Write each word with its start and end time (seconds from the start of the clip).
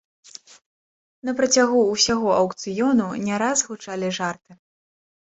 На 1.29 1.35
працягу 1.41 1.79
ўсяго 1.93 2.29
аўкцыёну 2.39 3.05
не 3.31 3.35
раз 3.47 3.57
гучалі 3.71 4.07
жарты. 4.21 4.63